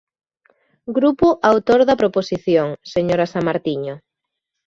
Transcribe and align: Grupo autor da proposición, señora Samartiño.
Grupo 0.97 1.27
autor 1.51 1.79
da 1.87 1.99
proposición, 2.01 2.67
señora 2.93 3.29
Samartiño. 3.33 3.95